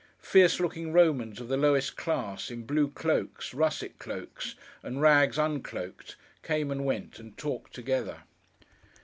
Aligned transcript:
Fierce 0.17 0.59
looking 0.59 0.91
Romans 0.91 1.39
of 1.39 1.47
the 1.47 1.57
lowest 1.57 1.95
class, 1.95 2.49
in 2.49 2.63
blue 2.63 2.87
cloaks, 2.89 3.53
russet 3.53 3.99
cloaks, 3.99 4.55
and 4.81 4.99
rags 4.99 5.37
uncloaked, 5.37 6.15
came 6.41 6.71
and 6.71 6.85
went, 6.85 7.19
and 7.19 7.37
talked 7.37 7.75
together. 7.75 8.23